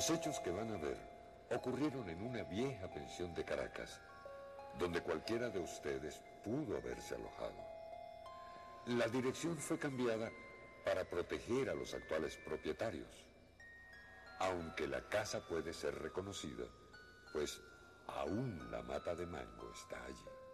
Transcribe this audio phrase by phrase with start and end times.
[0.00, 0.96] Los hechos que van a ver
[1.50, 4.00] ocurrieron en una vieja pensión de Caracas,
[4.78, 7.52] donde cualquiera de ustedes pudo haberse alojado.
[8.86, 10.30] La dirección fue cambiada
[10.86, 13.10] para proteger a los actuales propietarios,
[14.38, 16.64] aunque la casa puede ser reconocida,
[17.34, 17.60] pues
[18.06, 20.49] aún la mata de mango está allí.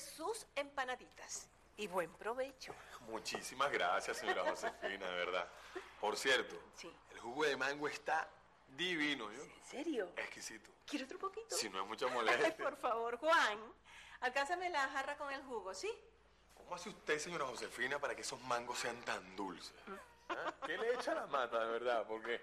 [0.00, 1.48] Sus empanaditas.
[1.76, 2.74] Y buen provecho.
[3.02, 5.48] Muchísimas gracias, señora Josefina, de verdad.
[6.00, 6.94] Por cierto, Sí.
[7.10, 8.28] el jugo de mango está
[8.76, 9.42] divino, ¿yo?
[9.42, 10.12] ¿En serio?
[10.16, 10.70] Exquisito.
[10.86, 11.56] ¿Quiere otro poquito?
[11.56, 12.56] Si no es mucha Ay, molestia.
[12.56, 13.58] por favor, Juan.
[14.20, 15.90] Alcánzame la jarra con el jugo, ¿sí?
[16.54, 19.74] ¿Cómo hace usted, señora Josefina, para que esos mangos sean tan dulces?
[20.28, 20.52] ¿Ah?
[20.66, 22.04] ¿Qué le echa la mata, de verdad?
[22.06, 22.40] Porque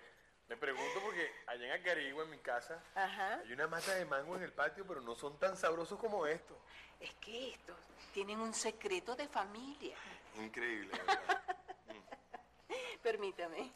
[0.49, 3.35] me pregunto porque allá en Acarigua, en mi casa, Ajá.
[3.39, 6.57] hay una mata de mango en el patio, pero no son tan sabrosos como estos.
[6.99, 7.75] Es que estos
[8.13, 9.97] tienen un secreto de familia.
[10.35, 11.41] Increíble, ¿verdad?
[13.03, 13.71] Permítame.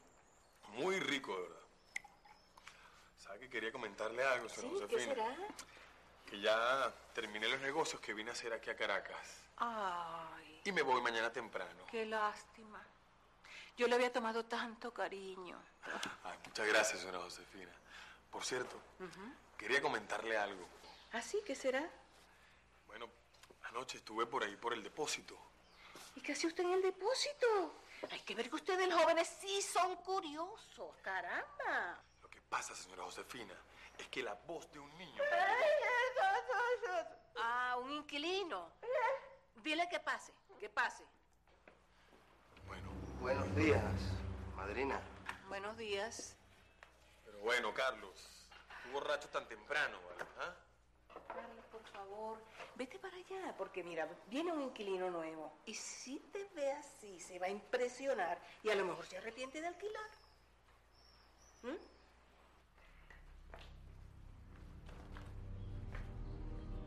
[0.70, 1.58] Muy rico, de verdad.
[3.18, 4.62] ¿Sabe que quería comentarle algo, ¿Sí?
[4.62, 5.16] señora ¿Qué Josefina?
[5.16, 5.36] será?
[6.26, 9.42] Que ya terminé los negocios que vine a hacer aquí a Caracas.
[9.58, 11.86] Ay, Y me voy mañana temprano.
[11.92, 12.84] qué lástima.
[13.82, 15.60] Yo le había tomado tanto cariño.
[16.24, 17.72] Ay, muchas gracias, señora Josefina.
[18.30, 18.80] Por cierto,
[19.58, 20.68] quería comentarle algo.
[21.14, 21.42] ¿Ah, sí?
[21.44, 21.90] ¿Qué será?
[22.86, 23.10] Bueno,
[23.64, 25.36] anoche estuve por ahí por el depósito.
[26.16, 27.74] ¿Y qué hace usted en el depósito?
[28.12, 32.04] Hay que ver que ustedes jóvenes sí son curiosos, caramba.
[32.22, 33.56] Lo que pasa, señora Josefina,
[33.98, 35.24] es que la voz de un niño...
[37.36, 38.74] Ah, un inquilino.
[39.56, 41.04] Dile que pase, que pase.
[43.22, 43.84] Bueno, Buenos días,
[44.56, 45.00] madrina.
[45.48, 46.36] Buenos días.
[47.24, 48.50] pero bueno, Carlos,
[48.84, 50.28] tú borracho tan temprano, ¿verdad?
[50.40, 50.56] ¿Ah?
[51.28, 52.40] Carlos, por favor,
[52.76, 55.54] vete para allá, porque mira, viene un inquilino nuevo.
[55.68, 59.62] Y si te ve así, se va a impresionar y a lo mejor se arrepiente
[59.62, 60.10] de alquilar.
[61.62, 61.78] ¿Mm?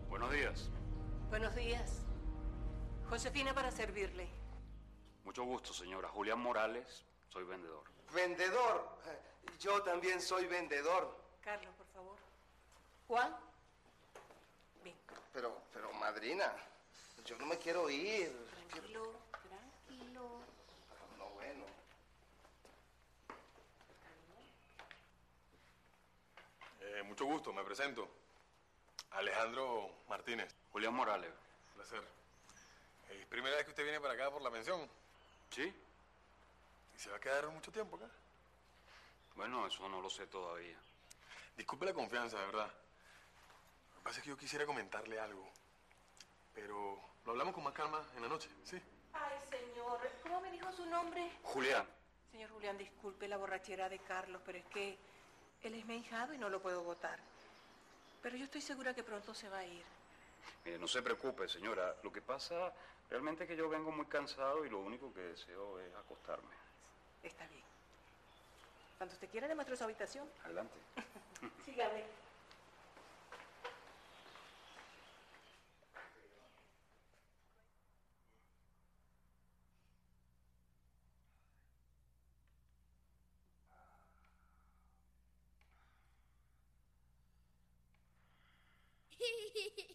[0.08, 0.68] Buenos días.
[1.30, 2.02] Buenos días.
[3.08, 4.43] Josefina para servirle.
[5.24, 6.08] Mucho gusto, señora.
[6.08, 7.82] Julián Morales, soy vendedor.
[8.12, 8.88] Vendedor.
[9.06, 11.16] Eh, Yo también soy vendedor.
[11.42, 12.16] Carlos, por favor.
[13.08, 13.36] Juan.
[14.82, 14.96] Bien.
[15.32, 16.54] Pero, pero, madrina,
[17.24, 18.30] yo no me quiero ir.
[18.68, 19.12] Tranquilo,
[19.48, 20.40] tranquilo.
[21.18, 21.64] No, bueno.
[26.80, 28.08] Eh, mucho gusto, me presento.
[29.12, 30.54] Alejandro Martínez.
[30.72, 31.32] Julián Morales.
[31.74, 32.02] Placer.
[33.10, 34.88] Es primera vez que usted viene para acá por la pensión.
[35.54, 35.72] ¿Sí?
[36.96, 38.08] ¿Y se va a quedar mucho tiempo acá?
[39.36, 40.76] Bueno, eso no lo sé todavía.
[41.56, 42.66] Disculpe la confianza, de verdad.
[42.66, 45.48] Lo que pasa es que yo quisiera comentarle algo.
[46.56, 48.82] Pero lo hablamos con más calma en la noche, ¿sí?
[49.12, 51.30] Ay, señor, ¿cómo me dijo su nombre?
[51.44, 51.86] Julián.
[52.32, 54.98] Señor Julián, disculpe la borrachera de Carlos, pero es que
[55.62, 57.20] él es mi hijado y no lo puedo votar.
[58.22, 59.84] Pero yo estoy segura que pronto se va a ir.
[60.64, 61.96] Mire, no se preocupe, señora.
[62.02, 62.72] Lo que pasa
[63.10, 66.54] realmente es que yo vengo muy cansado y lo único que deseo es acostarme.
[67.22, 67.64] Está bien.
[68.98, 70.28] Cuando usted quiera, le muestro su habitación.
[70.44, 70.78] Adelante.
[71.64, 72.04] Sígame.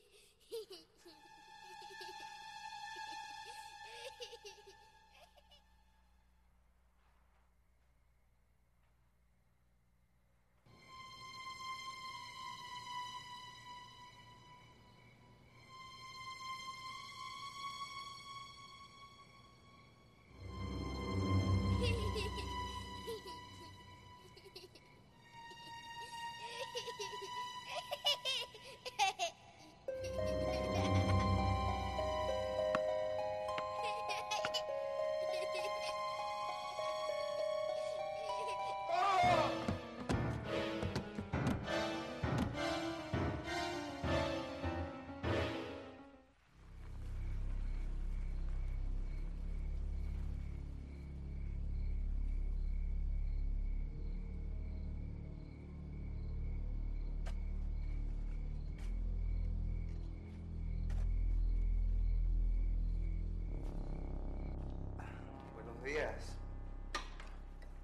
[65.84, 66.36] días.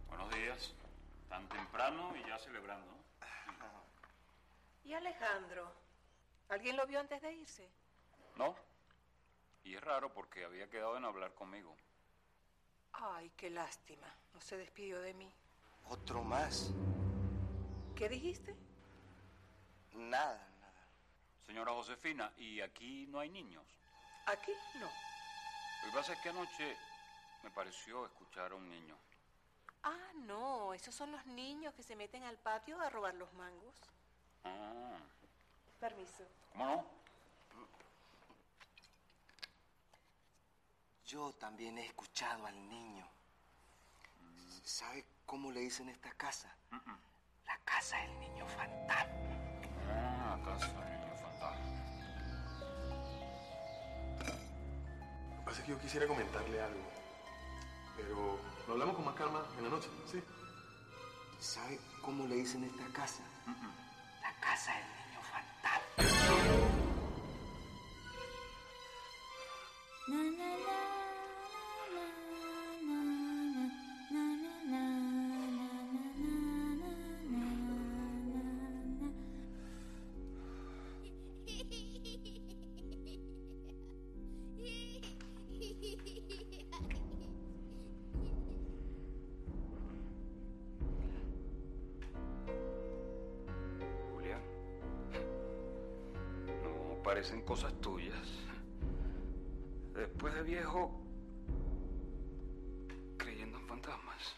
[0.07, 0.74] Buenos días.
[1.30, 2.92] Tan temprano y ya celebrando.
[4.83, 5.71] ¿Y Alejandro?
[6.50, 7.69] ¿Alguien lo vio antes de irse?
[8.36, 8.56] ¿No?
[9.63, 11.75] Y es raro porque había quedado en hablar conmigo.
[12.94, 14.07] Ay, qué lástima.
[14.33, 15.33] No se despidió de mí.
[15.89, 16.71] Otro más.
[17.95, 18.56] ¿Qué dijiste?
[19.94, 20.88] Nada, nada.
[21.47, 23.65] Señora Josefina, ¿y aquí no hay niños?
[24.27, 24.86] Aquí no.
[24.86, 26.77] Lo que pasa es que anoche
[27.45, 28.97] me pareció escuchar a un niño.
[29.83, 30.74] Ah, no.
[30.74, 33.75] Esos son los niños que se meten al patio a robar los mangos.
[34.44, 34.97] Ah,
[35.80, 36.25] Permiso.
[36.53, 36.86] ¿cómo no?
[41.06, 43.07] Yo también he escuchado al niño.
[44.63, 46.51] ¿Sabe cómo le dicen esta casa?
[47.45, 49.36] La casa del niño fantasma.
[49.92, 51.65] Ah, casa del niño fantasma.
[55.30, 56.94] Lo que pasa es que yo quisiera comentarle algo.
[57.97, 60.21] Pero lo hablamos con más calma en la noche, ¿sí?
[61.39, 63.24] ¿Sabe cómo le dicen esta casa?
[64.21, 66.65] La casa del niño fantasma.
[97.16, 98.28] Parecen cosas tuyas.
[99.94, 100.92] Después de viejo,
[103.18, 104.36] creyendo en fantasmas.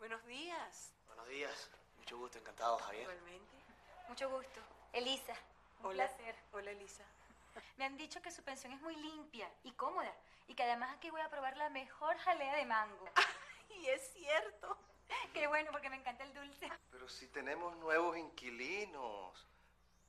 [0.00, 0.92] Buenos días.
[1.06, 3.02] Buenos días, mucho gusto, encantado, Javier.
[3.02, 3.54] Igualmente.
[4.08, 4.60] Mucho gusto.
[4.92, 5.34] Elisa.
[5.78, 6.08] Un Hola.
[6.08, 6.34] placer.
[6.54, 7.04] Hola, Elisa.
[7.78, 10.12] Me han dicho que su pensión es muy limpia y cómoda
[10.48, 13.08] y que además aquí voy a probar la mejor jalea de mango.
[13.70, 14.76] Y es cierto.
[15.32, 16.70] Qué bueno porque me encanta el dulce.
[16.90, 19.46] Pero si tenemos nuevos inquilinos.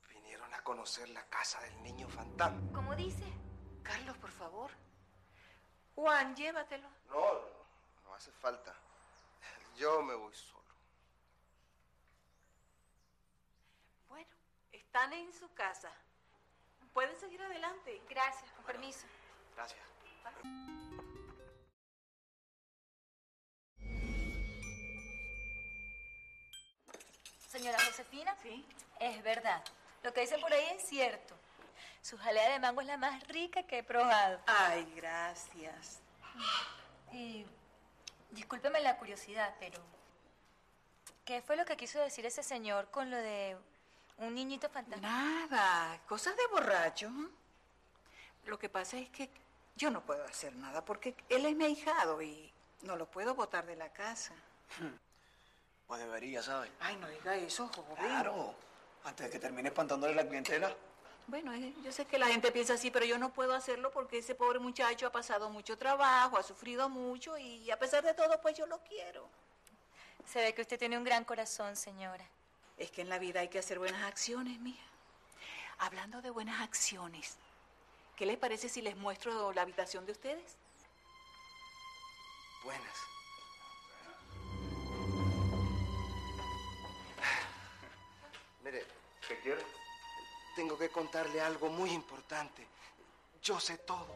[0.08, 2.72] Vinieron a conocer la casa del niño fantasma.
[2.72, 3.24] ¿Cómo dice?
[3.82, 4.70] Carlos, por favor.
[5.94, 6.88] Juan, llévatelo.
[7.08, 7.40] No, no,
[8.04, 8.74] no hace falta.
[9.76, 10.60] Yo me voy solo.
[14.08, 14.30] Bueno,
[14.72, 15.90] están en su casa.
[16.92, 18.02] Pueden seguir adelante.
[18.08, 19.06] Gracias, con permiso.
[19.54, 19.80] Gracias.
[27.50, 28.64] Señora Josefina, Sí.
[29.00, 29.60] es verdad.
[30.04, 31.34] Lo que dicen por ahí es cierto.
[32.00, 34.38] Su jalea de mango es la más rica que he probado.
[34.46, 35.98] Ay, gracias.
[37.12, 37.44] Y
[38.30, 39.80] discúlpeme la curiosidad, pero
[41.24, 43.56] ¿qué fue lo que quiso decir ese señor con lo de
[44.18, 45.08] un niñito fantasma?
[45.08, 47.10] Nada, cosas de borracho.
[48.44, 49.28] Lo que pasa es que
[49.74, 52.52] yo no puedo hacer nada porque él es mi ahijado y
[52.82, 54.34] no lo puedo botar de la casa.
[55.90, 56.70] Pues debería, ¿sabes?
[56.78, 57.96] Ay, no diga eso, joven.
[57.96, 58.54] Claro,
[59.02, 60.72] antes de que termine espantándole la clientela.
[61.26, 64.18] Bueno, eh, yo sé que la gente piensa así, pero yo no puedo hacerlo porque
[64.18, 68.40] ese pobre muchacho ha pasado mucho trabajo, ha sufrido mucho y a pesar de todo,
[68.40, 69.28] pues yo lo quiero.
[70.26, 72.24] Se ve que usted tiene un gran corazón, señora.
[72.76, 74.86] Es que en la vida hay que hacer buenas acciones, mija.
[75.78, 77.36] Hablando de buenas acciones,
[78.14, 80.56] ¿qué les parece si les muestro la habitación de ustedes?
[82.62, 83.19] Buenas.
[88.62, 88.84] Mire,
[89.26, 89.64] ¿Qué quieres?
[90.54, 92.66] tengo que contarle algo muy importante.
[93.42, 94.06] Yo sé todo.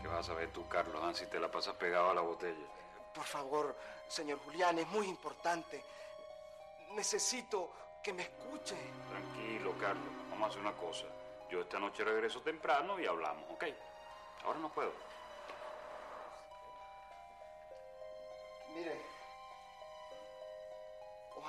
[0.00, 2.66] ¿Qué vas a ver tú, Carlos, ah, si te la pasas pegado a la botella?
[3.14, 3.76] Por favor,
[4.08, 5.84] señor Julián, es muy importante.
[6.92, 7.70] Necesito
[8.02, 8.76] que me escuche.
[9.10, 10.12] Tranquilo, Carlos.
[10.30, 11.04] Vamos a hacer una cosa.
[11.50, 13.64] Yo esta noche regreso temprano y hablamos, ¿ok?
[14.44, 14.92] Ahora no puedo.
[18.74, 19.00] Mire,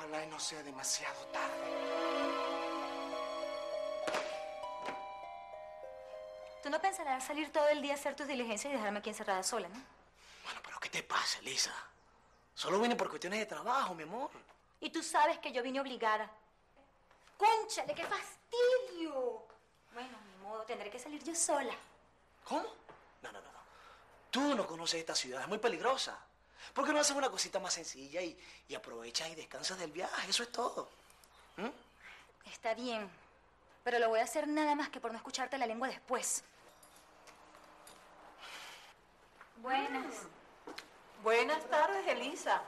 [0.02, 1.72] ojalá y no sea demasiado tarde.
[6.64, 9.44] Tú no pensarás salir todo el día a hacer tus diligencias y dejarme aquí encerrada
[9.44, 9.82] sola, ¿no?
[10.44, 11.74] Bueno, pero ¿qué te pasa, Elisa?
[12.54, 14.30] Solo vine por cuestiones de trabajo, mi amor.
[14.80, 16.30] Y tú sabes que yo vine obligada.
[17.38, 19.46] ¡Cónchale, qué fastidio!
[19.94, 21.74] Bueno, ni modo, tendré que salir yo sola.
[22.44, 22.62] ¿Cómo?
[23.22, 23.60] No, no, no, no.
[24.30, 26.18] Tú no conoces esta ciudad, es muy peligrosa.
[26.74, 28.38] ¿Por qué no haces una cosita más sencilla y,
[28.68, 30.30] y aprovechas y descansas del viaje?
[30.30, 30.90] Eso es todo.
[31.58, 31.70] ¿Mm?
[32.50, 33.10] Está bien,
[33.84, 36.44] pero lo voy a hacer nada más que por no escucharte la lengua después.
[39.58, 40.16] Buenas.
[41.24, 42.62] Buenas tardes, Elisa.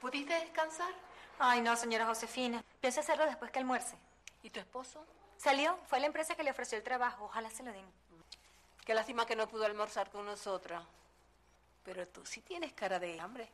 [0.00, 0.92] ¿Pudiste descansar?
[1.38, 2.62] Ay, no, señora Josefina.
[2.80, 3.96] Pienso hacerlo después que almuerce.
[4.42, 5.04] ¿Y tu esposo?
[5.36, 7.24] Salió, fue a la empresa que le ofreció el trabajo.
[7.24, 7.84] Ojalá se lo den.
[8.84, 10.82] Qué lástima que no pudo almorzar con nosotras.
[11.86, 13.48] Pero tú sí tienes cara de hambre.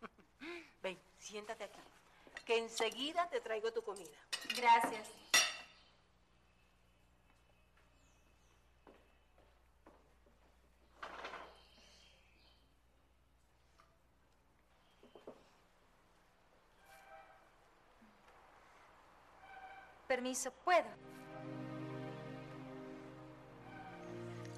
[0.82, 1.78] Ven, siéntate aquí.
[2.46, 4.16] Que enseguida te traigo tu comida.
[4.56, 5.10] Gracias.
[20.08, 20.86] Permiso, ¿puedo?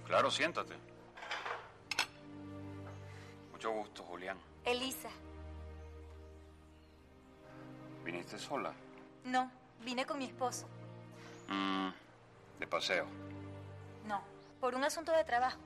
[0.06, 0.97] Claro, siéntate.
[3.58, 4.38] Mucho gusto, Julián.
[4.64, 5.08] Elisa.
[8.04, 8.72] ¿Viniste sola?
[9.24, 9.50] No,
[9.84, 10.68] vine con mi esposo.
[11.48, 11.88] Mm,
[12.60, 13.06] de paseo.
[14.06, 14.22] No,
[14.60, 15.58] por un asunto de trabajo.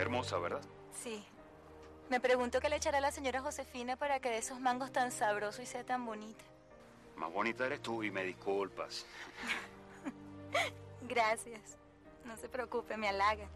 [0.00, 0.62] Hermosa, ¿verdad?
[1.02, 1.24] Sí.
[2.08, 5.62] Me pregunto qué le echará la señora Josefina para que de esos mangos tan sabrosos
[5.62, 6.44] y sea tan bonita.
[7.16, 9.06] Más bonita eres tú y me disculpas.
[11.02, 11.76] Gracias.
[12.24, 13.46] No se preocupe, me halaga.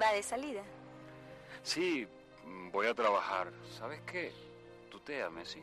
[0.00, 0.62] ¿Va de salida?
[1.62, 2.06] Sí,
[2.70, 3.52] voy a trabajar.
[3.78, 4.32] ¿Sabes qué?
[4.90, 5.62] Tú te ames, ¿sí?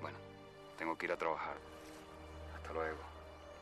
[0.00, 0.18] Bueno,
[0.76, 1.56] tengo que ir a trabajar.
[2.54, 2.98] Hasta luego.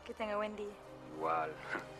[0.05, 0.73] Que tenga buen día.
[1.15, 1.51] Igual.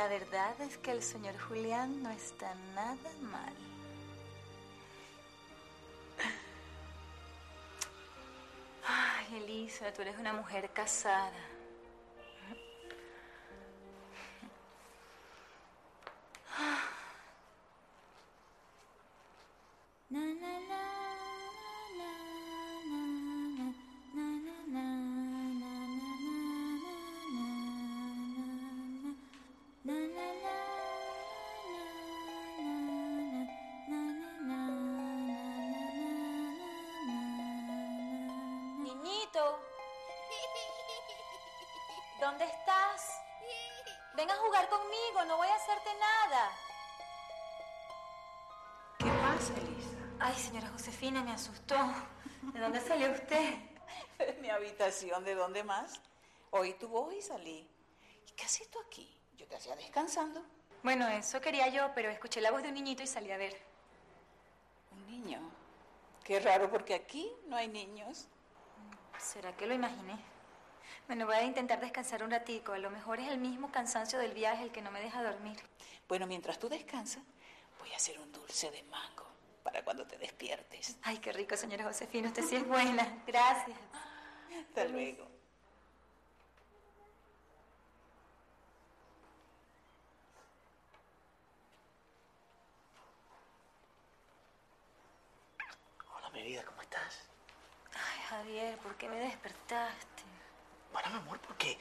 [0.00, 3.52] La verdad es que el señor Julián no está nada mal.
[8.86, 11.36] Ay, Elisa, tú eres una mujer casada.
[42.30, 43.20] ¿Dónde estás?
[44.14, 46.50] Ven a jugar conmigo, no voy a hacerte nada.
[48.98, 49.96] ¿Qué pasa, Elisa?
[50.20, 51.76] Ay, señora Josefina, me asustó.
[52.52, 53.54] ¿De dónde salió usted?
[54.18, 56.00] De mi habitación, ¿de dónde más?
[56.50, 57.68] Oí tu voz y salí.
[58.28, 59.12] ¿Y qué haces tú aquí?
[59.36, 60.40] Yo te hacía descansando.
[60.84, 63.60] Bueno, eso quería yo, pero escuché la voz de un niñito y salí a ver.
[64.92, 65.40] Un niño.
[66.22, 68.28] Qué raro, porque aquí no hay niños.
[69.18, 70.29] ¿Será que lo imaginé?
[71.06, 72.72] Bueno, voy a intentar descansar un ratico.
[72.72, 75.58] A lo mejor es el mismo cansancio del viaje el que no me deja dormir.
[76.08, 77.22] Bueno, mientras tú descansas,
[77.78, 79.26] voy a hacer un dulce de mango
[79.62, 80.96] para cuando te despiertes.
[81.02, 82.28] Ay, qué rico, señora Josefina.
[82.28, 83.22] Usted sí es buena.
[83.26, 83.78] Gracias.
[84.58, 85.28] Hasta luego.
[96.16, 97.22] Hola, mi vida, ¿cómo estás?
[97.94, 100.09] Ay, Javier, ¿por qué me despertaste?
[100.92, 101.78] Bueno, mi amor, ¿por qué?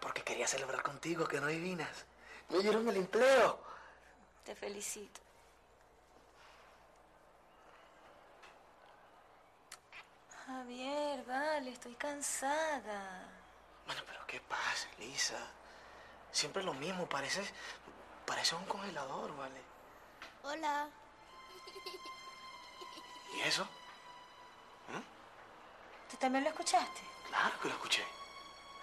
[0.00, 2.06] Porque quería celebrar contigo que no adivinas.
[2.48, 3.60] Me dieron el empleo.
[4.44, 5.20] Te felicito.
[10.46, 13.28] Javier, vale, estoy cansada.
[13.86, 15.38] Bueno, pero ¿qué pasa, Elisa?
[16.32, 17.52] Siempre lo mismo, pareces...
[18.26, 19.60] Pareces un congelador, ¿vale?
[20.44, 20.88] Hola.
[23.36, 23.66] ¿Y eso?
[26.10, 27.00] ¿Tú también lo escuchaste?
[27.28, 28.04] Claro que lo escuché.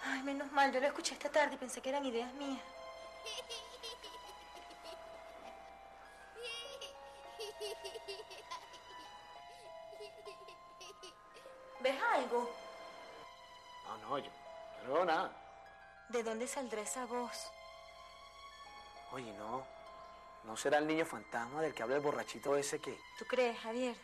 [0.04, 2.62] Ay, menos mal, yo lo escuché esta tarde y pensé que eran ideas mías.
[11.80, 12.50] ¿Ves algo?
[13.84, 15.32] No, no, yo, yo no veo nada.
[16.08, 17.50] ¿De dónde saldrá esa voz?
[19.12, 19.64] Oye, no.
[20.44, 22.98] ¿No será el niño fantasma del que habla el borrachito ese que...
[23.18, 23.96] ¿Tú crees, Javier?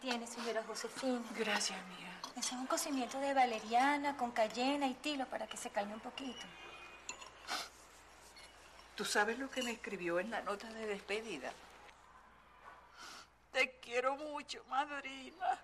[0.00, 1.22] Tiene, señora Josefina.
[1.36, 2.20] Gracias, mía.
[2.36, 6.42] Es un cocimiento de valeriana con cayena y tilo para que se calme un poquito.
[8.94, 11.52] ¿Tú sabes lo que me escribió en la nota de despedida?
[13.52, 15.58] Te quiero mucho, madrina.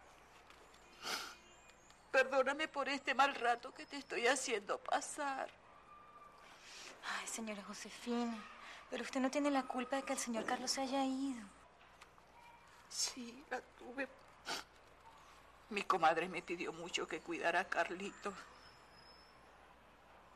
[2.10, 5.48] Perdóname por este mal rato que te estoy haciendo pasar.
[7.18, 8.36] Ay, señora Josefina,
[8.90, 11.42] pero usted no tiene la culpa de que el señor Carlos se haya ido.
[12.88, 14.06] Sí, la tuve.
[15.72, 18.30] Mi comadre me pidió mucho que cuidara a Carlito.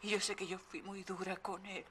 [0.00, 1.85] Y yo sé que yo fui muy dura con él.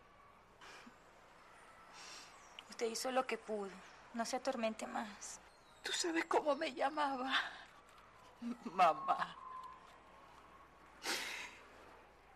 [2.72, 3.70] Usted hizo lo que pudo.
[4.16, 5.40] No se atormente más.
[5.84, 7.32] ¿Tú sabes cómo me llamaba?
[8.74, 9.38] Mamá.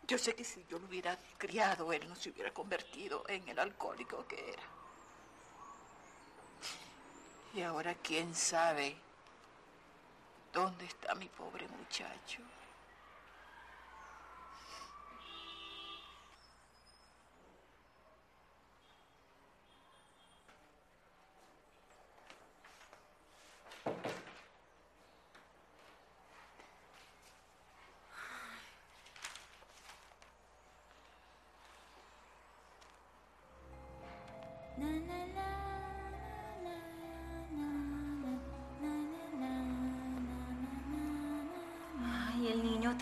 [0.04, 3.58] Yo sé que si yo lo hubiera criado, él no se hubiera convertido en el
[3.58, 4.64] alcohólico que era.
[7.56, 9.09] Y ahora quién sabe
[10.54, 12.42] dónde está mi pobre muchacho.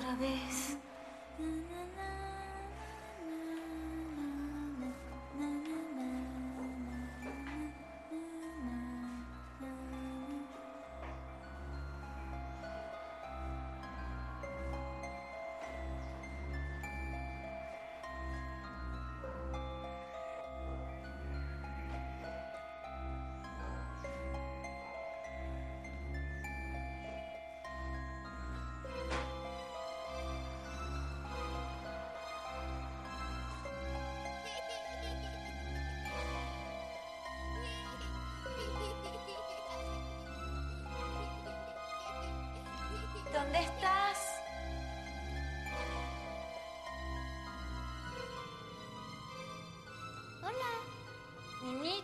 [0.07, 0.76] Otra vez.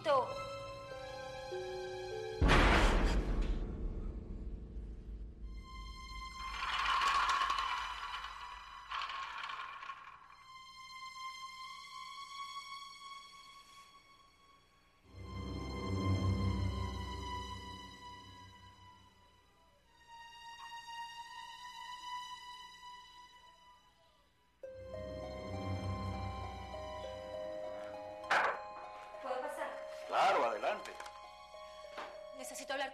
[0.04, 0.43] Niñito.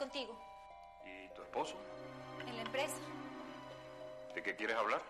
[0.09, 0.35] Contigo.
[1.05, 1.75] ¿Y tu esposo?
[2.47, 2.97] En la empresa.
[4.33, 5.01] ¿De qué quieres hablar?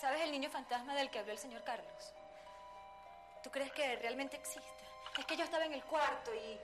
[0.00, 2.12] ¿Sabes el niño fantasma del que habló el señor Carlos?
[3.42, 4.84] ¿Tú crees que realmente existe?
[5.18, 6.58] Es que yo estaba en el cuarto y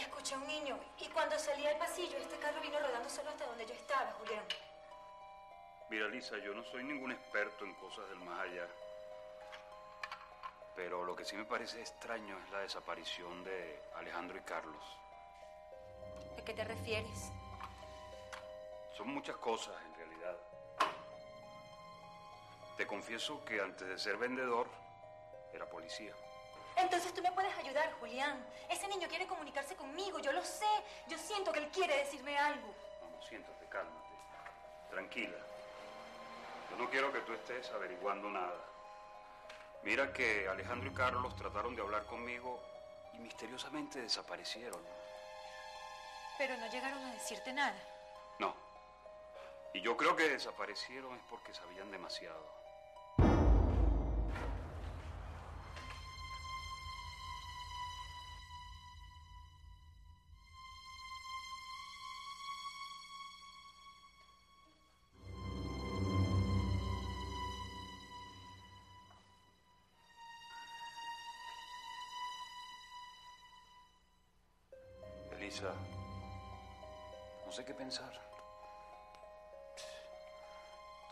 [0.00, 3.44] escuché a un niño y cuando salí al pasillo este carro vino rodando solo hasta
[3.44, 4.44] donde yo estaba, Julián.
[5.90, 8.66] Mira, Lisa, yo no soy ningún experto en cosas del más allá.
[10.76, 14.98] Pero lo que sí me parece extraño es la desaparición de Alejandro y Carlos.
[16.48, 17.30] ¿A qué te refieres?
[18.96, 20.34] Son muchas cosas en realidad.
[22.74, 24.66] Te confieso que antes de ser vendedor
[25.52, 26.14] era policía.
[26.74, 28.42] Entonces tú me puedes ayudar, Julián.
[28.70, 30.64] Ese niño quiere comunicarse conmigo, yo lo sé.
[31.06, 32.74] Yo siento que él quiere decirme algo.
[33.02, 34.14] Vamos, siéntate, cálmate.
[34.88, 35.36] Tranquila.
[36.70, 38.64] Yo no quiero que tú estés averiguando nada.
[39.82, 42.58] Mira que Alejandro y Carlos trataron de hablar conmigo
[43.12, 44.80] y misteriosamente desaparecieron.
[46.38, 47.76] Pero no llegaron a decirte nada.
[48.38, 48.54] No.
[49.74, 52.46] Y yo creo que desaparecieron es porque sabían demasiado.
[75.32, 75.74] Elisa,
[77.48, 78.12] no sé qué pensar.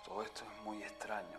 [0.04, 1.38] Todo esto es muy extraño.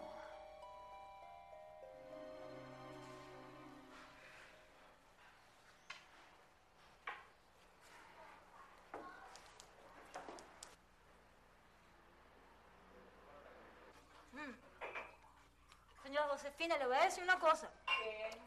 [16.02, 17.70] Señora Josefina, le voy a decir una cosa.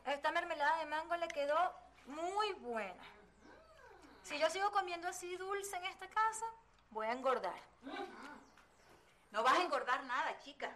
[0.04, 1.72] Esta mermelada de mango le quedó
[2.06, 3.19] muy buena.
[4.30, 6.46] Si yo sigo comiendo así dulce en esta casa,
[6.90, 7.60] voy a engordar.
[9.32, 10.72] No vas a engordar nada, chica.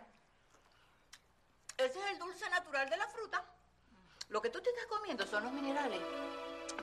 [1.77, 3.45] Ese es el dulce natural de la fruta.
[4.31, 6.01] Lo que tú te estás comiendo son los minerales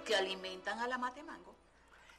[0.05, 1.53] que alimentan a la mate mango.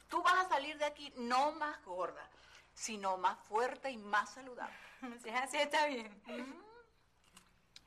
[0.07, 2.29] Tú vas a salir de aquí no más gorda,
[2.75, 4.75] sino más fuerte y más saludable.
[5.23, 6.21] Si es así, está bien.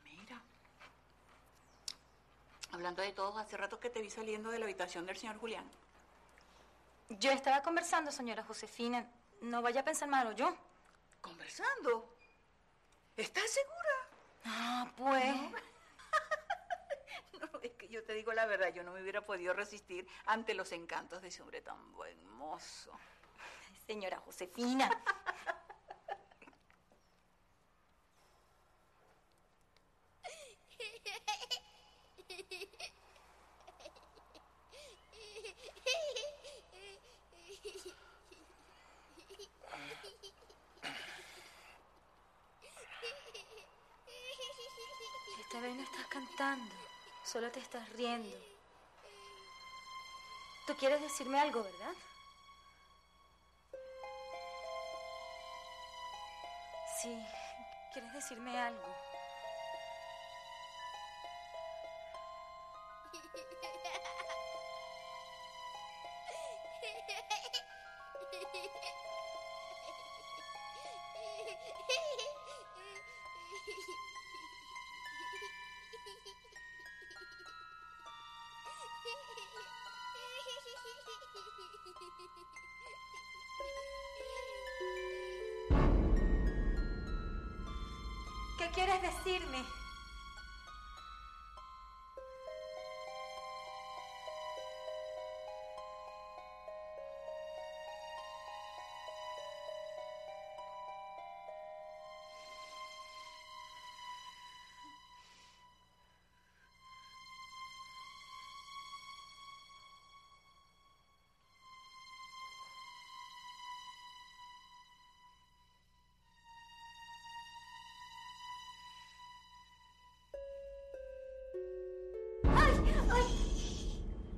[0.02, 0.42] Mira.
[2.72, 5.70] Hablando de todo, hace rato que te vi saliendo de la habitación del señor Julián.
[7.08, 9.08] Yo estaba conversando, señora Josefina.
[9.40, 10.56] No vaya a pensar malo yo.
[11.20, 12.16] ¿Conversando?
[13.16, 14.08] ¿Estás segura?
[14.44, 15.34] Ah, pues.
[17.38, 20.54] No, es que yo te digo la verdad, yo no me hubiera podido resistir ante
[20.54, 22.98] los encantos de ese hombre tan buen mozo.
[23.86, 24.90] Señora Josefina.
[45.38, 46.74] Esta vez no estás cantando,
[50.66, 51.94] Tú quieres decirme algo, ¿verdad?
[57.00, 57.18] Sí,
[57.94, 59.05] quieres decirme algo.
[88.76, 89.75] Quieres decirme?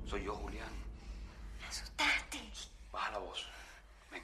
[0.09, 0.71] Soy yo, Julián.
[1.59, 2.41] Me asustaste.
[2.91, 3.45] Baja la voz.
[4.09, 4.23] Ven.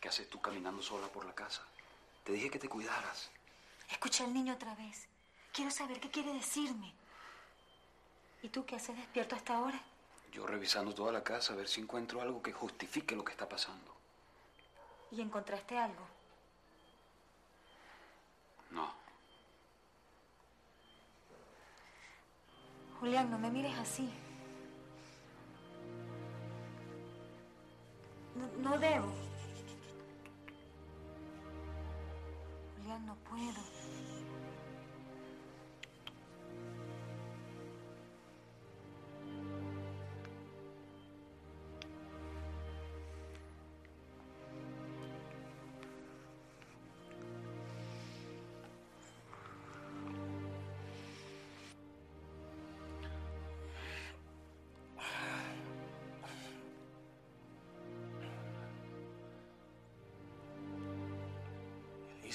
[0.00, 1.62] ¿Qué haces tú caminando sola por la casa?
[2.24, 3.30] Te dije que te cuidaras.
[3.90, 5.06] Escuché al niño otra vez.
[5.52, 6.94] Quiero saber qué quiere decirme.
[8.42, 9.78] ¿Y tú qué haces despierto hasta ahora?
[10.32, 13.46] Yo revisando toda la casa a ver si encuentro algo que justifique lo que está
[13.46, 13.94] pasando.
[15.10, 16.06] ¿Y encontraste algo?
[18.70, 19.05] No.
[23.00, 24.10] Julián, no me mires así.
[28.62, 29.12] No, debo.
[32.78, 33.75] Julián, no puedo.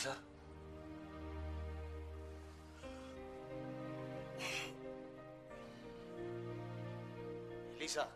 [0.01, 0.17] Elisa.
[7.79, 8.07] Elisa.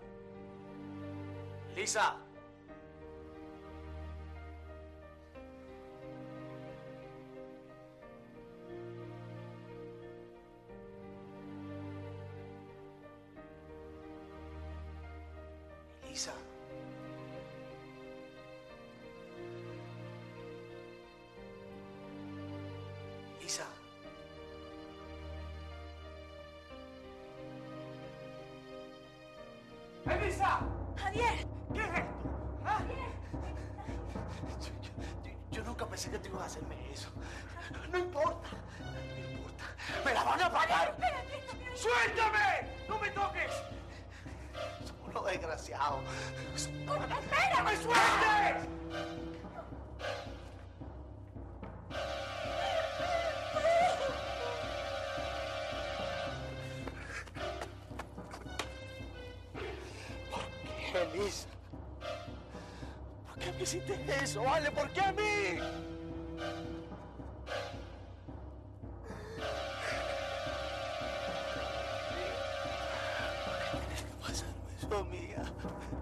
[1.75, 2.24] Elisa.
[36.25, 37.09] Ibas a hacerme eso.
[37.91, 38.49] No importa.
[38.79, 39.63] No importa.
[40.03, 40.95] ¡Me la van a pagar!
[41.75, 42.69] ¡Suéltame!
[42.87, 43.51] ¡No me toques!
[44.85, 46.03] Somos unos desgraciados.
[46.55, 47.63] ¡Espera!
[47.63, 48.69] ¡Me sueltes!
[60.31, 60.43] ¿Por
[60.91, 61.47] qué, Elisa?
[63.27, 64.71] ¿Por qué me hiciste eso, vale?
[64.71, 65.34] ¿Por qué a mí?
[74.95, 75.94] economia.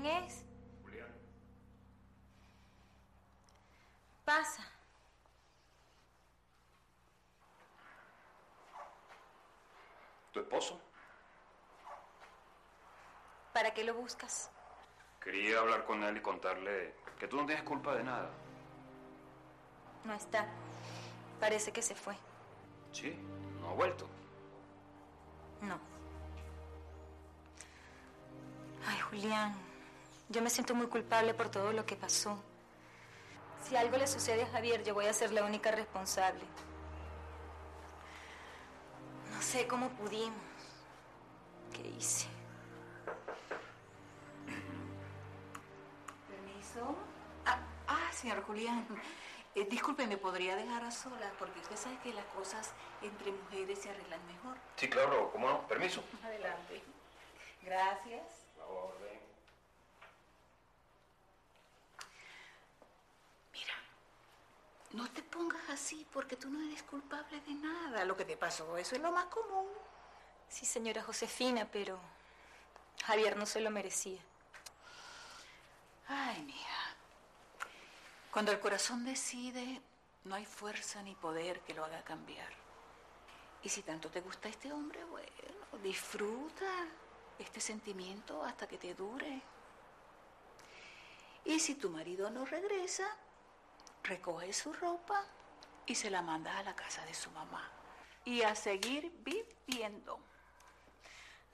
[0.00, 0.44] ¿Quién es?
[0.84, 1.08] Julián.
[4.24, 4.62] Pasa.
[10.32, 10.80] ¿Tu esposo?
[13.52, 14.50] ¿Para qué lo buscas?
[15.20, 18.30] Quería hablar con él y contarle que tú no tienes culpa de nada.
[20.04, 20.46] No está.
[21.40, 22.14] Parece que se fue.
[22.92, 23.16] Sí,
[23.60, 24.08] no ha vuelto.
[25.60, 25.76] No.
[28.86, 29.67] Ay, Julián,
[30.28, 32.42] yo me siento muy culpable por todo lo que pasó.
[33.62, 36.44] Si algo le sucede a Javier, yo voy a ser la única responsable.
[39.32, 40.38] No sé cómo pudimos.
[41.72, 42.26] ¿Qué hice?
[46.28, 46.96] Permiso.
[47.44, 48.86] Ah, ah, señor Julián.
[49.54, 51.32] Eh, disculpe, ¿me podría dejar a solas?
[51.38, 54.56] Porque usted sabe que las cosas entre mujeres se arreglan mejor.
[54.76, 55.66] Sí, claro, ¿cómo no?
[55.66, 56.02] Permiso.
[56.22, 56.82] Adelante.
[57.62, 58.22] Gracias.
[58.56, 59.07] La orden.
[64.92, 68.04] No te pongas así porque tú no eres culpable de nada.
[68.04, 69.66] Lo que te pasó, eso es lo más común.
[70.48, 72.00] Sí, señora Josefina, pero
[73.04, 74.20] Javier no se lo merecía.
[76.08, 76.96] Ay, mija.
[78.32, 79.82] Cuando el corazón decide,
[80.24, 82.52] no hay fuerza ni poder que lo haga cambiar.
[83.62, 85.28] Y si tanto te gusta este hombre, bueno,
[85.82, 86.86] disfruta
[87.38, 89.42] este sentimiento hasta que te dure.
[91.44, 93.16] Y si tu marido no regresa,
[94.08, 95.24] recoge su ropa
[95.86, 97.70] y se la manda a la casa de su mamá.
[98.24, 100.18] Y a seguir viviendo.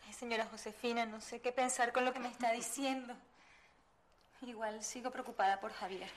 [0.07, 3.15] Ay, señora Josefina, no sé qué pensar con lo que me está diciendo.
[4.43, 6.11] Igual sigo preocupada por Javier.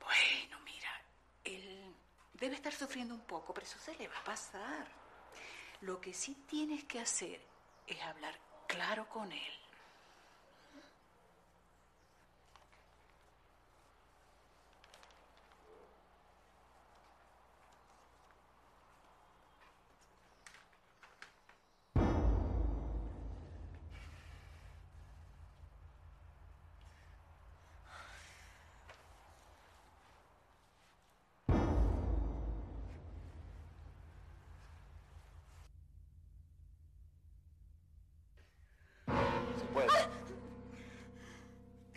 [0.00, 0.90] Bueno, mira,
[1.44, 1.94] él
[2.34, 4.86] debe estar sufriendo un poco, pero eso se le va a pasar.
[5.80, 7.40] Lo que sí tienes que hacer
[7.86, 9.63] es hablar claro con él.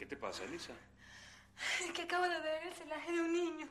[0.08, 0.74] Te pasa, Elisa?
[1.82, 3.68] Es que acabo de ver el celaje de un niño.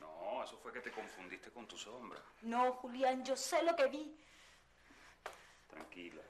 [0.00, 2.20] No, eso fue que te confundiste con tu sombra.
[2.42, 4.16] No, Julián, yo sé lo que vi.
[5.68, 6.22] Tranquila,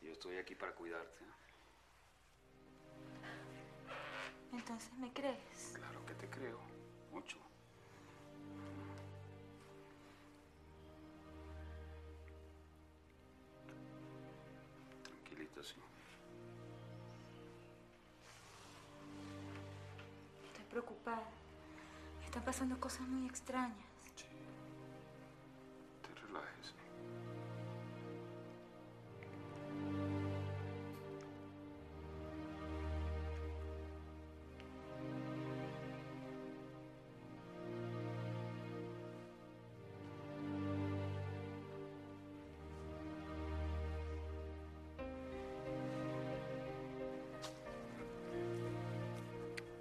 [0.00, 1.24] yo estoy aquí para cuidarte.
[1.24, 1.26] ¿eh?
[4.52, 5.72] Entonces, ¿me crees?
[5.74, 6.60] Claro que te creo,
[7.10, 7.38] mucho.
[15.02, 15.76] Tranquilita, sí.
[20.76, 21.24] Preocupada.
[22.22, 23.76] Están pasando cosas muy extrañas.
[24.14, 24.26] Sí.
[26.02, 26.74] Te relajes.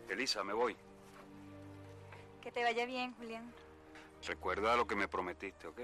[0.10, 0.85] Elisa, me voy.
[2.56, 3.54] Te vaya bien, Julián.
[4.26, 5.82] Recuerda lo que me prometiste, ¿ok?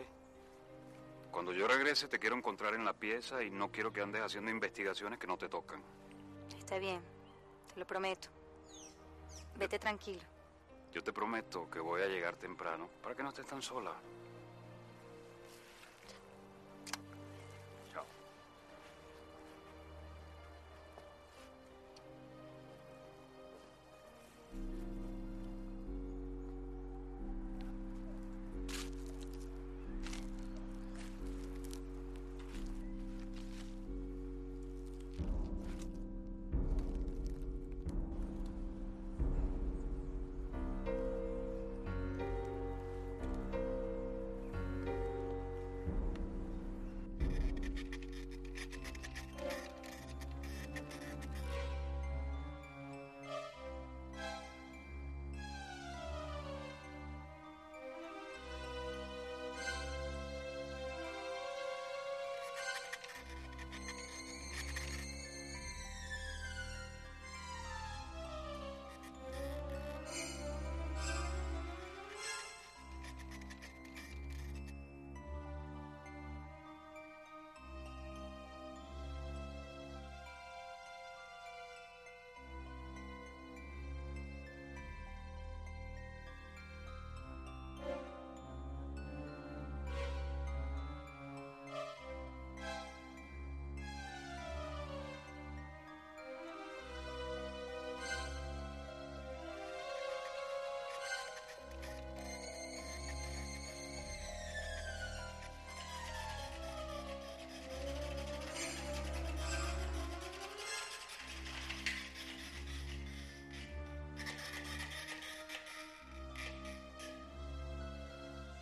[1.30, 4.50] Cuando yo regrese te quiero encontrar en la pieza y no quiero que andes haciendo
[4.52, 5.84] investigaciones que no te tocan.
[6.58, 7.02] Está bien,
[7.74, 8.30] te lo prometo.
[9.58, 10.22] Vete tranquilo.
[10.94, 13.94] Yo te prometo que voy a llegar temprano para que no estés tan sola.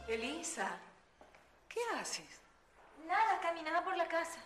[0.09, 0.79] Elisa,
[1.67, 2.41] ¿qué haces?
[3.05, 4.39] Nada, caminaba por la casa.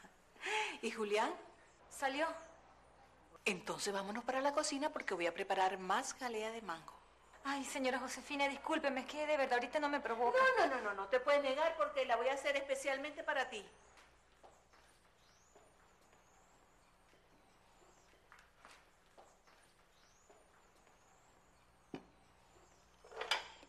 [0.82, 1.32] ¿Y Julián?
[1.88, 2.26] Salió.
[3.46, 6.92] Entonces vámonos para la cocina porque voy a preparar más jalea de mango.
[7.44, 10.38] Ay, señora Josefina, discúlpeme, es que de verdad ahorita no me provoca.
[10.58, 13.48] No, no, no, no, no te puedes negar porque la voy a hacer especialmente para
[13.48, 13.64] ti.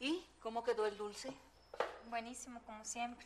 [0.01, 1.33] ¿Y cómo quedó el dulce?
[2.09, 3.25] Buenísimo, como siempre.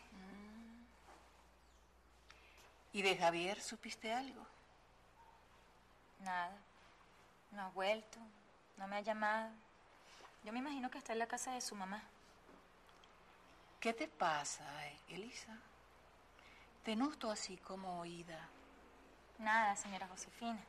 [2.94, 4.46] ¿Y de Javier supiste algo?
[6.20, 6.58] Nada.
[7.52, 8.20] No ha vuelto,
[8.78, 9.50] no me ha llamado.
[10.44, 12.04] Yo me imagino que está en la casa de su mamá.
[13.80, 15.58] ¿Qué te pasa, eh, Elisa?
[16.84, 18.48] Te noto así como oída.
[19.40, 20.60] Nada, señora Josefina.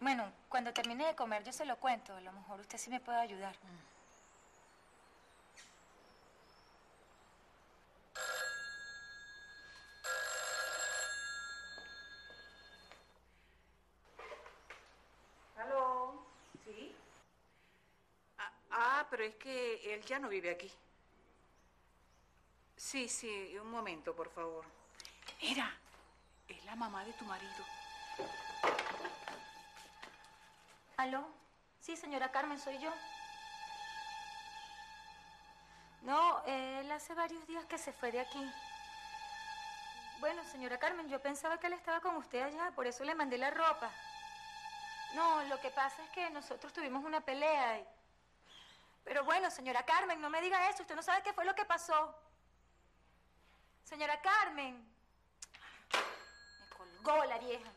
[0.00, 2.14] Bueno, cuando termine de comer yo se lo cuento.
[2.14, 3.56] A lo mejor usted sí me puede ayudar.
[15.56, 16.22] ¿Aló?
[16.64, 16.94] ¿Sí?
[18.38, 20.72] Ah, ah, pero es que él ya no vive aquí.
[22.76, 24.64] Sí, sí, un momento, por favor.
[25.42, 25.72] Mira,
[26.48, 27.64] es la mamá de tu marido.
[30.96, 31.28] ¿Aló?
[31.80, 32.92] Sí, señora Carmen, soy yo.
[36.02, 38.52] No, él hace varios días que se fue de aquí.
[40.20, 43.36] Bueno, señora Carmen, yo pensaba que él estaba con usted allá, por eso le mandé
[43.36, 43.90] la ropa.
[45.14, 47.95] No, lo que pasa es que nosotros tuvimos una pelea y...
[49.06, 51.64] Pero bueno, señora Carmen, no me diga eso, usted no sabe qué fue lo que
[51.64, 52.12] pasó.
[53.84, 54.84] Señora Carmen.
[56.60, 57.70] Me colgó la vieja.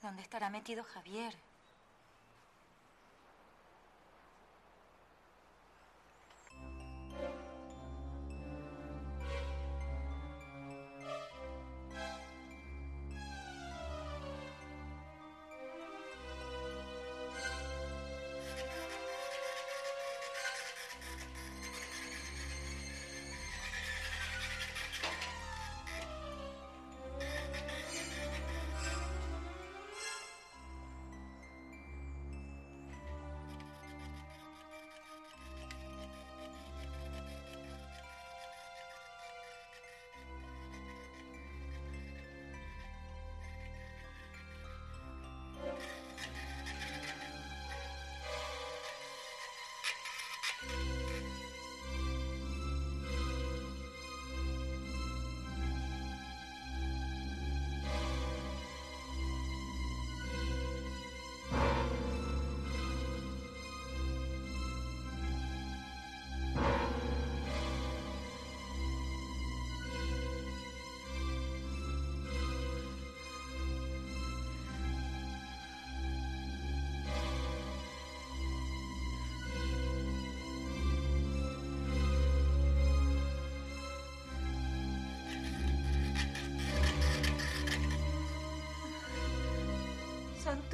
[0.00, 1.34] ¿Dónde estará metido Javier?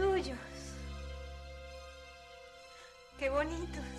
[0.01, 0.39] Tuyos.
[3.19, 3.89] Qué bonitos.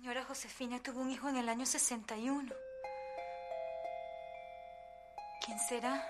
[0.00, 2.54] Señora Josefina tuvo un hijo en el año 61.
[5.44, 6.02] ¿Quién será?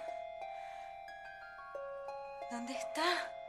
[2.52, 3.39] ¿Dónde está?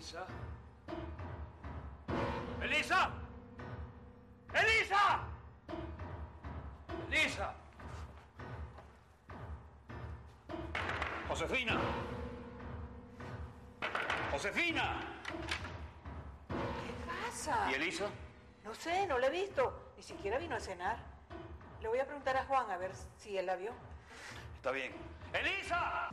[0.00, 0.26] Elisa.
[2.62, 3.10] Elisa.
[4.54, 5.20] Elisa.
[7.10, 7.54] Elisa.
[11.28, 11.78] Josefina.
[14.32, 15.00] Josefina.
[16.48, 17.70] ¿Qué pasa?
[17.70, 18.06] ¿Y Elisa?
[18.64, 19.92] No sé, no la he visto.
[19.98, 20.96] Ni siquiera vino a cenar.
[21.82, 23.72] Le voy a preguntar a Juan a ver si él la vio.
[24.56, 24.92] Está bien.
[25.34, 26.08] ¡Elisa!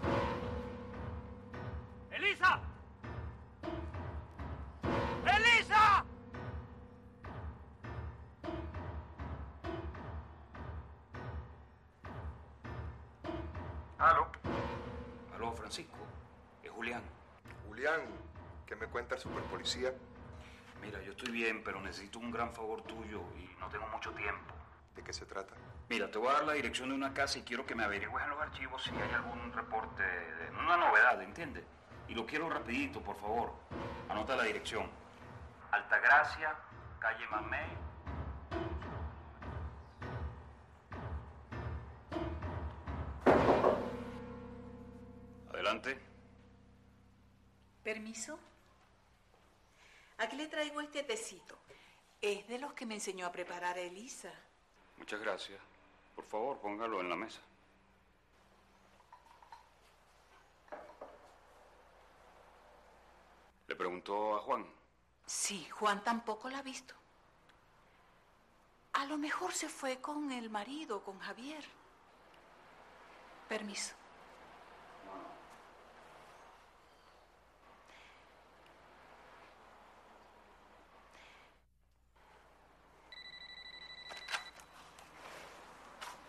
[18.68, 19.94] ¿Qué me cuenta el superpolicía?
[20.82, 24.54] Mira, yo estoy bien, pero necesito un gran favor tuyo y no tengo mucho tiempo.
[24.96, 25.56] ¿De qué se trata?
[25.90, 28.24] Mira, te voy a dar la dirección de una casa y quiero que me averigües
[28.24, 31.64] en los archivos si hay algún reporte, de, una novedad, ¿entiendes?
[32.10, 33.54] Y lo quiero rapidito, por favor.
[34.10, 34.90] Anota la dirección.
[35.72, 36.56] Altagracia,
[37.00, 37.70] calle Mamey.
[45.50, 46.00] Adelante.
[47.84, 48.38] ¿Permiso?
[50.18, 51.58] Aquí le traigo este tecito.
[52.22, 54.32] Es de los que me enseñó a preparar Elisa.
[54.98, 55.60] Muchas gracias.
[56.16, 57.42] Por favor, póngalo en la mesa.
[63.68, 64.66] Le preguntó a Juan.
[65.26, 66.96] Sí, Juan tampoco la ha visto.
[68.94, 71.64] A lo mejor se fue con el marido, con Javier.
[73.48, 73.94] Permiso.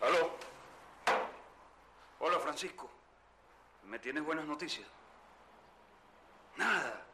[0.01, 0.31] ¿Aló?
[2.19, 2.89] Hola, Francisco.
[3.85, 4.85] ¿Me tienes buenas noticias?
[6.57, 7.05] Nada.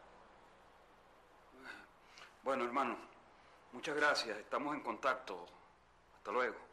[2.43, 2.97] Bueno, hermano,
[3.71, 4.39] muchas gracias.
[4.39, 5.45] Estamos en contacto.
[6.15, 6.64] Hasta luego.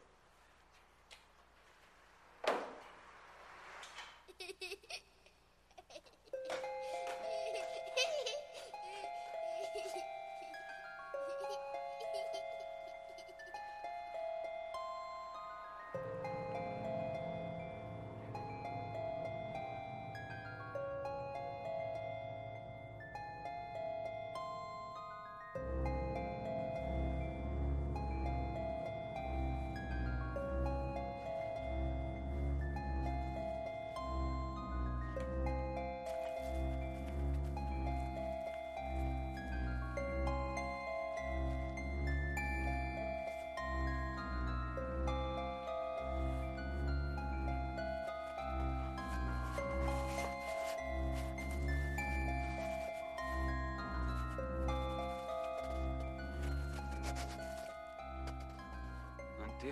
[59.63, 59.71] Esta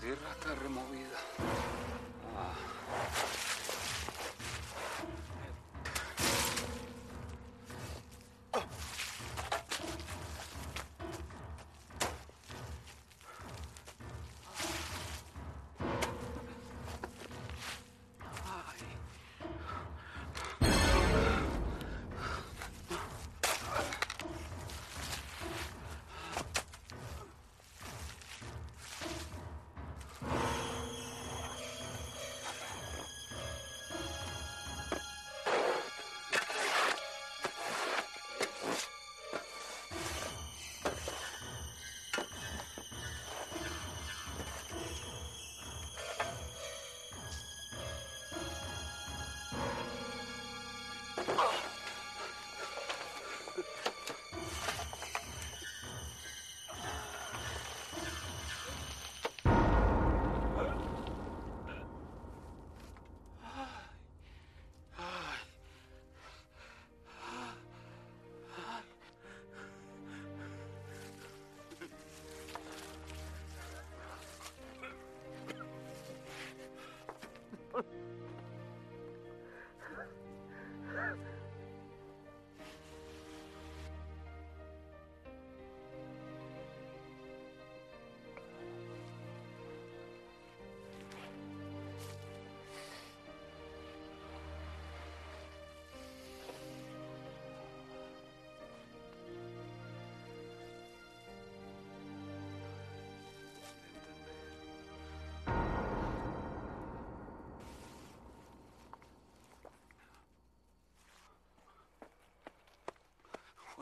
[0.00, 1.87] tierra está removida.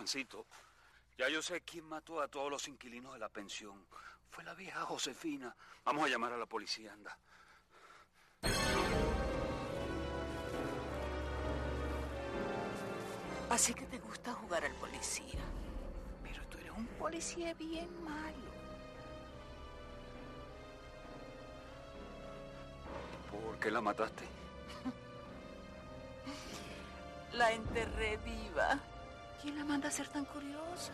[0.07, 0.47] Juancito,
[1.19, 3.89] ya yo sé quién mató a todos los inquilinos de la pensión.
[4.31, 5.53] Fue la vieja Josefina.
[5.85, 7.19] Vamos a llamar a la policía, anda.
[13.51, 15.41] Así que te gusta jugar al policía.
[16.23, 18.53] Pero tú eres un policía bien malo.
[23.29, 24.25] ¿Por qué la mataste?
[27.33, 28.81] La enterré viva.
[29.47, 30.93] ¿Quién la manda a ser tan curiosa?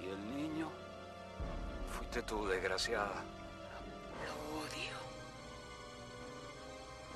[0.00, 0.70] ¿Y el niño?
[1.90, 3.24] Fuiste tú, desgraciada.
[4.24, 4.96] Lo odio.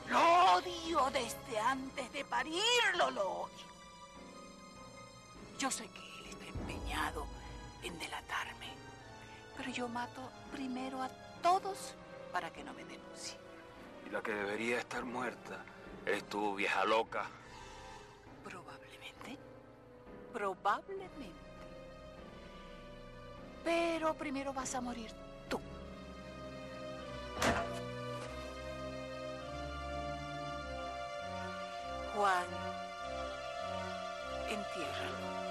[0.09, 3.67] Lo odio desde antes de parirlo, lo odio.
[5.61, 7.25] Yo sé que él está empeñado
[7.85, 8.75] en delatarme,
[9.57, 11.09] pero yo mato primero a
[11.41, 11.95] todos
[12.33, 13.39] para que no me denuncie.
[14.09, 15.65] Y la que debería estar muerta
[16.05, 17.31] eres tú, vieja loca.
[20.35, 21.31] Probablemente.
[23.63, 25.13] Pero primero vas a morir
[25.49, 25.61] tú.
[32.17, 32.47] Juan,
[34.49, 35.44] entiérralo.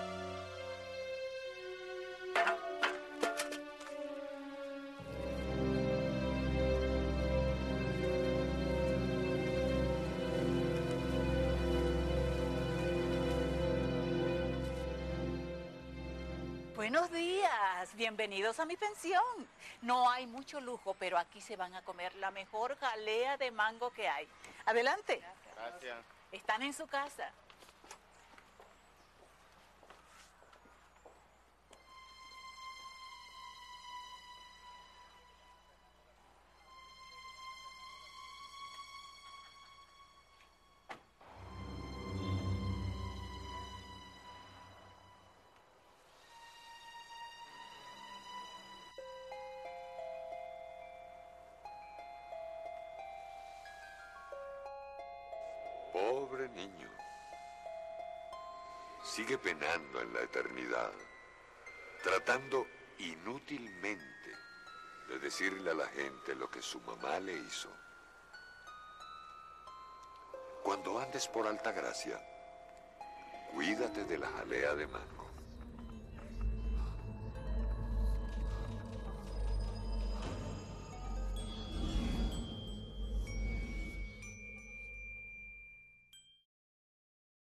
[16.84, 19.24] Buenos días, bienvenidos a mi pensión.
[19.82, 23.90] No hay mucho lujo, pero aquí se van a comer la mejor jalea de mango
[23.92, 24.28] que hay.
[24.66, 25.24] Adelante.
[25.56, 25.98] Gracias.
[26.34, 27.32] Están en su casa.
[56.54, 56.90] Niño.
[59.04, 60.92] Sigue penando en la eternidad,
[62.04, 62.66] tratando
[62.98, 64.32] inútilmente
[65.10, 67.70] de decirle a la gente lo que su mamá le hizo.
[70.64, 72.22] Cuando andes por Altagracia,
[73.52, 75.23] cuídate de la jalea de mango.